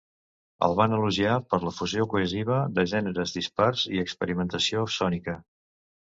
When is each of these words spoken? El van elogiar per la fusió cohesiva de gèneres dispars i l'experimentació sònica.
El 0.67 0.71
van 0.77 0.93
elogiar 0.95 1.33
per 1.49 1.57
la 1.65 1.73
fusió 1.79 2.07
cohesiva 2.13 2.57
de 2.79 2.85
gèneres 2.93 3.33
dispars 3.35 3.83
i 3.91 3.93
l'experimentació 3.99 4.87
sònica. 4.97 5.37